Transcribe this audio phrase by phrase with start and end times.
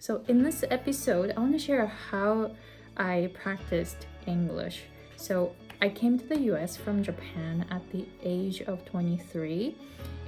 [0.00, 2.52] So, in this episode, I want to share how
[2.96, 4.84] I practiced English.
[5.16, 9.76] So, I came to the US from Japan at the age of 23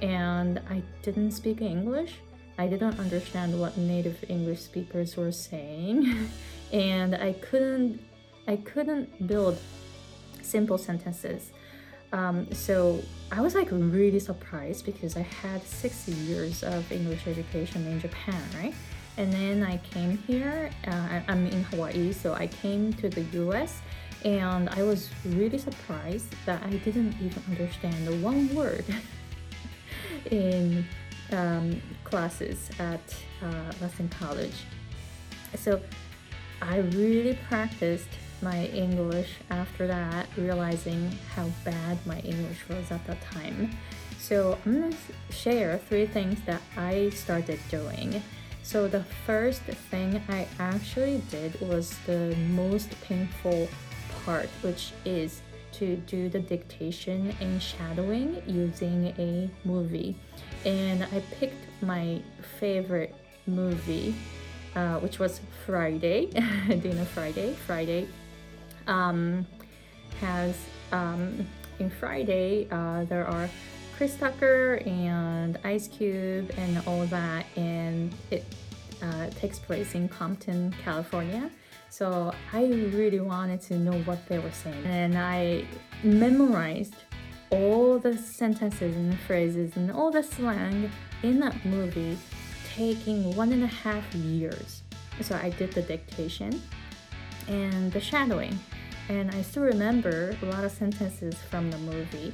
[0.03, 2.13] and I didn't speak English.
[2.59, 6.29] I didn't understand what native English speakers were saying
[6.71, 7.99] and I couldn't
[8.47, 9.57] I couldn't build
[10.43, 11.51] simple sentences.
[12.11, 13.01] Um, so
[13.31, 18.43] I was like really surprised because I had six years of English education in Japan,
[18.55, 18.75] right?
[19.17, 23.81] And then I came here, uh, I'm in Hawaii, so I came to the US
[24.25, 28.85] and I was really surprised that I didn't even understand one word
[30.31, 30.85] in
[31.31, 34.63] um, classes at uh, College.
[35.55, 35.81] So
[36.61, 38.09] I really practiced
[38.41, 43.71] my English after that, realizing how bad my English was at that time.
[44.19, 44.95] So I'm gonna
[45.29, 48.23] share three things that I started doing.
[48.63, 53.67] So the first thing I actually did was the most painful
[54.23, 55.41] part, which is
[55.73, 60.15] to do the dictation and shadowing using a movie.
[60.65, 62.21] And I picked my
[62.59, 63.13] favorite
[63.47, 64.15] movie,
[64.75, 66.29] uh, which was Friday.
[66.67, 67.53] Know Friday?
[67.67, 68.07] Friday
[68.87, 69.45] um,
[70.21, 70.55] has
[70.93, 71.45] um,
[71.79, 73.49] in Friday uh, there are
[74.03, 78.43] Chris Tucker and Ice Cube and all that, and it
[79.01, 81.49] uh, takes place in Compton, California.
[81.89, 85.63] So I really wanted to know what they were saying, and I
[86.03, 86.95] memorized
[87.49, 92.17] all the sentences and phrases and all the slang in that movie,
[92.75, 94.83] taking one and a half years.
[95.21, 96.61] So I did the dictation
[97.47, 98.59] and the shadowing
[99.09, 102.33] and I still remember a lot of sentences from the movie.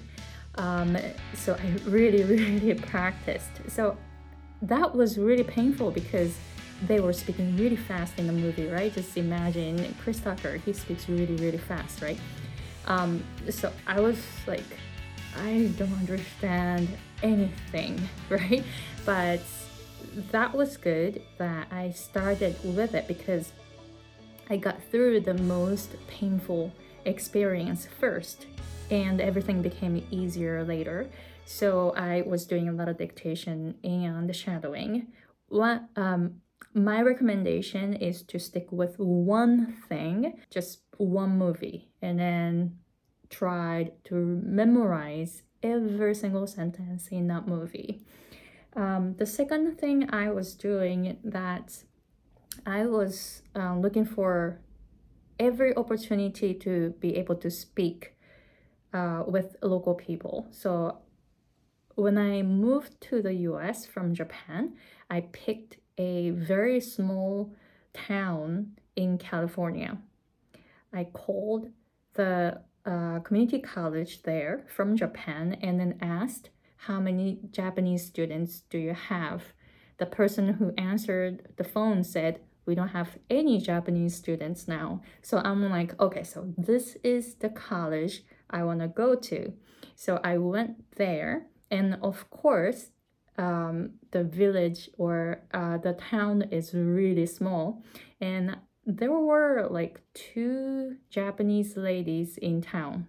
[0.55, 0.97] Um,
[1.33, 2.23] so I really,
[2.59, 3.51] really practiced.
[3.67, 3.97] So
[4.61, 6.37] that was really painful because
[6.87, 8.93] they were speaking really fast in the movie, right?
[8.93, 12.19] Just imagine Chris Tucker, he speaks really, really fast, right?
[12.85, 14.63] Um, so I was like,
[15.37, 16.87] I don't understand
[17.21, 18.63] anything, right?
[19.05, 19.41] But
[20.31, 23.51] that was good that I started with it because
[24.49, 26.73] I got through the most painful
[27.05, 28.47] experience first,
[28.89, 31.09] and everything became easier later.
[31.45, 35.07] So I was doing a lot of dictation and shadowing.
[35.47, 36.41] What um,
[36.73, 42.77] my recommendation is to stick with one thing, just one movie, and then
[43.29, 48.01] try to memorize every single sentence in that movie.
[48.75, 51.83] Um, the second thing I was doing that
[52.65, 54.59] I was uh, looking for
[55.39, 58.13] every opportunity to be able to speak
[58.93, 60.47] uh, with local people.
[60.51, 60.99] So
[61.95, 64.75] when I moved to the US from Japan,
[65.09, 67.53] I picked a very small
[67.93, 69.97] town in California.
[70.93, 71.69] I called
[72.13, 76.49] the uh, community college there from Japan and then asked
[76.83, 79.43] how many Japanese students do you have?
[79.97, 85.01] The person who answered the phone said we don't have any Japanese students now.
[85.21, 89.53] So I'm like, okay, so this is the college I want to go to.
[89.95, 92.91] So I went there, and of course,
[93.37, 97.83] um, the village or uh, the town is really small,
[98.19, 103.07] and there were like two Japanese ladies in town.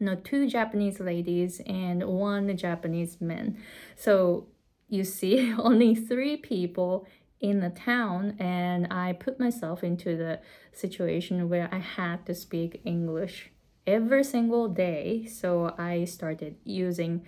[0.00, 3.58] No, two Japanese ladies and one Japanese man.
[3.96, 4.46] So
[4.88, 7.06] you see, only three people
[7.40, 10.40] in the town and I put myself into the
[10.72, 13.50] situation where I had to speak English
[13.88, 15.26] every single day.
[15.26, 17.24] So I started using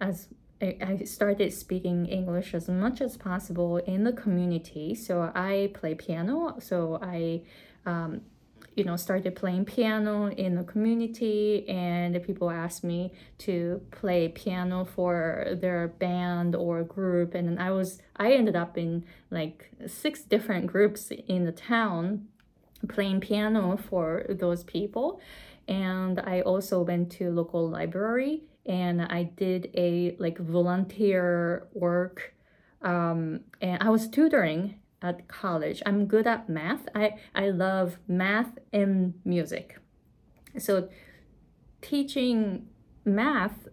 [0.00, 0.28] as
[0.60, 4.94] I started speaking English as much as possible in the community.
[4.94, 6.56] So I play piano.
[6.58, 7.42] So I
[7.86, 8.22] um,
[8.74, 14.84] you know started playing piano in the community and people asked me to play piano
[14.84, 20.22] for their band or group and then i was i ended up in like six
[20.22, 22.26] different groups in the town
[22.88, 25.20] playing piano for those people
[25.68, 32.34] and i also went to local library and i did a like volunteer work
[32.82, 34.74] um, and i was tutoring
[35.04, 35.82] at college.
[35.84, 36.88] I'm good at math.
[36.94, 39.78] I, I love math and music.
[40.58, 40.88] So
[41.82, 42.66] teaching
[43.04, 43.68] math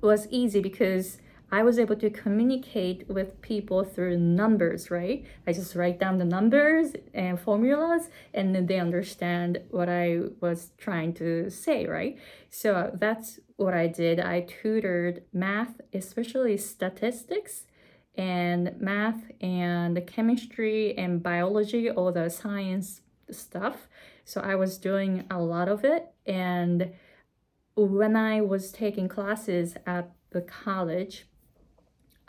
[0.00, 1.18] was easy because
[1.52, 5.26] I was able to communicate with people through numbers, right?
[5.46, 10.70] I just write down the numbers and formulas and then they understand what I was
[10.78, 12.18] trying to say, right?
[12.50, 14.20] So that's what I did.
[14.20, 17.66] I tutored math, especially statistics
[18.14, 23.00] and math and chemistry and biology, all the science
[23.30, 23.88] stuff.
[24.24, 26.06] So I was doing a lot of it.
[26.26, 26.92] And
[27.76, 31.26] when I was taking classes at the college,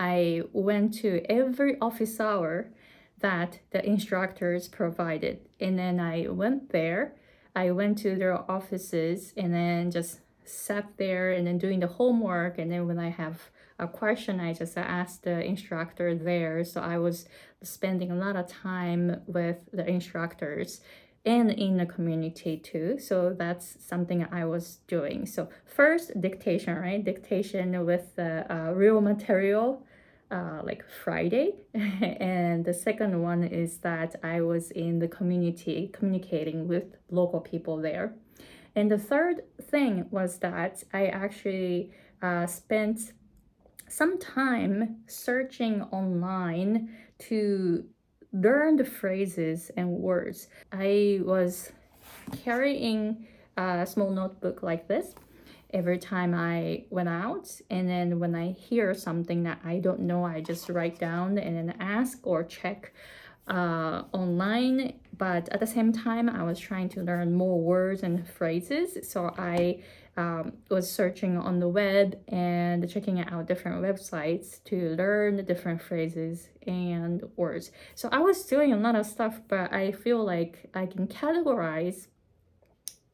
[0.01, 2.71] I went to every office hour
[3.19, 5.41] that the instructors provided.
[5.59, 7.13] And then I went there,
[7.55, 12.57] I went to their offices and then just sat there and then doing the homework.
[12.57, 16.65] And then when I have a question, I just asked the instructor there.
[16.65, 17.27] So I was
[17.61, 20.81] spending a lot of time with the instructors
[21.23, 22.97] and in the community too.
[22.97, 25.27] So that's something I was doing.
[25.27, 27.05] So first dictation, right?
[27.05, 29.85] Dictation with the uh, real material
[30.31, 31.53] uh, like Friday.
[31.73, 37.77] and the second one is that I was in the community communicating with local people
[37.77, 38.15] there.
[38.75, 41.91] And the third thing was that I actually
[42.21, 43.13] uh, spent
[43.89, 47.83] some time searching online to
[48.31, 50.47] learn the phrases and words.
[50.71, 51.73] I was
[52.43, 53.27] carrying
[53.57, 55.13] a small notebook like this
[55.73, 57.49] every time I went out.
[57.69, 61.55] And then when I hear something that I don't know, I just write down and
[61.55, 62.93] then ask or check
[63.47, 64.99] uh, online.
[65.17, 69.09] But at the same time, I was trying to learn more words and phrases.
[69.09, 69.83] So I
[70.17, 75.81] um, was searching on the web and checking out different websites to learn the different
[75.81, 77.71] phrases and words.
[77.95, 82.07] So I was doing a lot of stuff, but I feel like I can categorize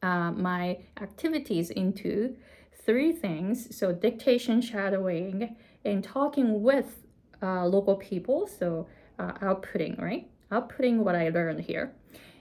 [0.02, 2.36] uh, my activities into
[2.84, 3.76] three things.
[3.76, 7.04] So dictation shadowing and talking with
[7.42, 8.46] uh, local people.
[8.46, 8.86] So
[9.18, 10.28] uh, outputting right?
[10.50, 11.92] Outputting what i learned here.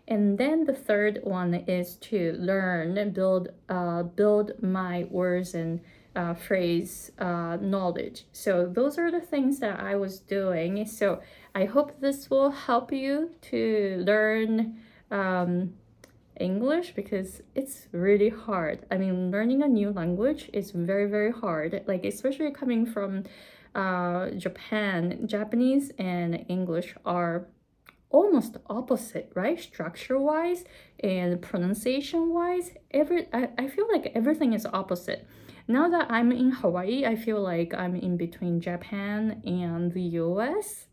[0.07, 5.81] And then the third one is to learn and build uh, build my words and
[6.15, 8.25] uh, phrase uh, knowledge.
[8.31, 10.85] So those are the things that i was doing.
[10.85, 11.21] So
[11.53, 14.77] i hope this will help you to learn
[15.11, 15.73] um,
[16.39, 18.85] English because it's really hard.
[18.91, 21.83] I mean, learning a new language is very, very hard.
[21.87, 23.23] Like, especially coming from
[23.75, 27.47] uh, Japan, Japanese and English are
[28.09, 29.59] almost opposite, right?
[29.59, 30.63] Structure wise
[31.03, 35.27] and pronunciation wise, every I, I feel like everything is opposite.
[35.67, 40.87] Now that I'm in Hawaii, I feel like I'm in between Japan and the US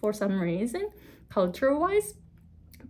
[0.00, 0.90] for some reason,
[1.28, 2.14] culture wise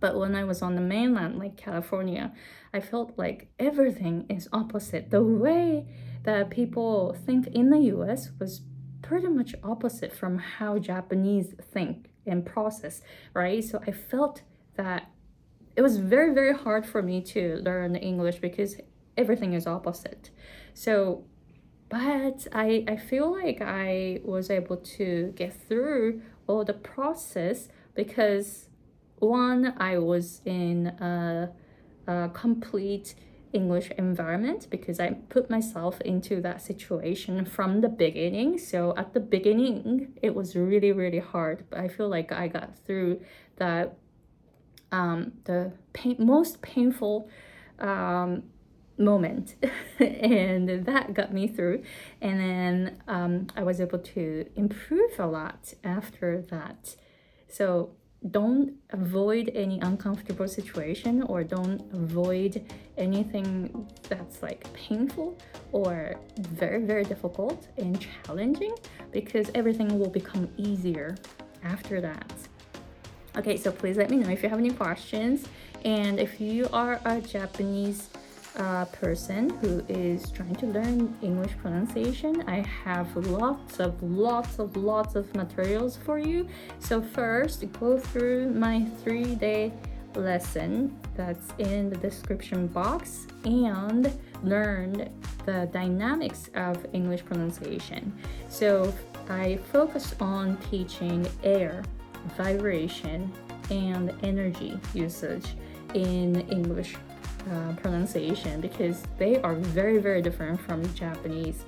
[0.03, 2.33] but when I was on the mainland, like California,
[2.73, 5.11] I felt like everything is opposite.
[5.11, 5.87] The way
[6.23, 8.63] that people think in the US was
[9.01, 13.01] pretty much opposite from how Japanese think and process,
[13.33, 13.63] right?
[13.63, 14.41] So I felt
[14.75, 15.09] that
[15.77, 18.75] it was very, very hard for me to learn English because
[19.15, 20.31] everything is opposite.
[20.73, 21.23] So,
[21.87, 28.67] but I, I feel like I was able to get through all the process because
[29.23, 31.51] one, I was in a,
[32.07, 33.15] a complete
[33.53, 38.57] English environment because I put myself into that situation from the beginning.
[38.57, 42.77] So at the beginning, it was really, really hard, but I feel like I got
[42.85, 43.21] through
[43.57, 43.95] that
[44.91, 47.29] um, the pain, most painful
[47.79, 48.43] um,
[48.97, 49.55] moment,
[49.99, 51.83] and that got me through.
[52.21, 56.95] And then um, I was able to improve a lot after that.
[57.47, 57.91] So
[58.31, 62.65] don't avoid any uncomfortable situation or don't avoid
[62.97, 65.37] anything that's like painful
[65.71, 68.73] or very very difficult and challenging
[69.11, 71.15] because everything will become easier
[71.63, 72.31] after that.
[73.35, 75.45] Okay so please let me know if you have any questions.
[75.83, 78.09] And if you are a japanese
[78.55, 84.77] uh, person who is trying to learn English pronunciation, I have lots of lots of
[84.77, 86.47] lots of materials for you.
[86.79, 89.73] So first, go through my three-day
[90.15, 94.11] lesson that's in the description box and
[94.43, 95.09] learn
[95.45, 98.13] the dynamics of English pronunciation.
[98.49, 98.93] So
[99.29, 101.83] I focus on teaching air,
[102.37, 103.31] vibration,
[103.69, 105.55] and energy usage
[105.93, 106.95] in English
[107.51, 111.65] uh, pronunciation because they are very very different from Japanese.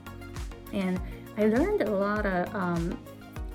[0.74, 1.00] And
[1.38, 2.98] I learned a lot of um,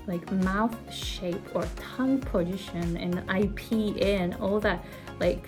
[0.07, 4.83] like mouth shape or tongue position and IP and all that
[5.19, 5.45] like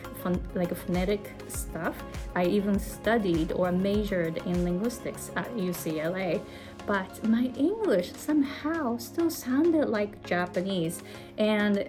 [0.53, 1.95] like phonetic stuff.
[2.35, 6.41] I even studied or majored in linguistics at UCLA,
[6.85, 11.03] but my English somehow still sounded like Japanese.
[11.37, 11.87] And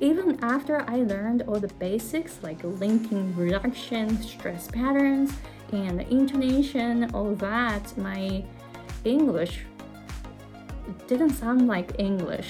[0.00, 5.32] even after I learned all the basics like linking reduction, stress patterns,
[5.72, 8.44] and intonation, all that, my
[9.04, 9.60] English
[11.06, 12.48] didn't sound like English.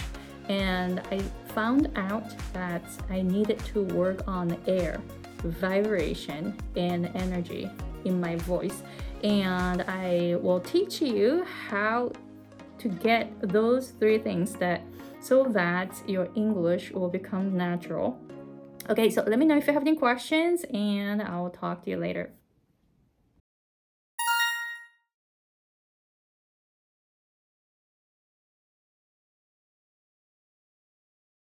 [0.49, 1.19] And I
[1.55, 5.01] found out that I needed to work on air,
[5.43, 7.71] vibration, and energy
[8.05, 8.83] in my voice.
[9.25, 12.13] And I will teach you how
[12.79, 14.83] to get those three things that
[15.21, 18.19] so that your English will become natural.
[18.89, 21.97] Okay, so let me know if you have any questions and I'll talk to you
[21.97, 22.31] later.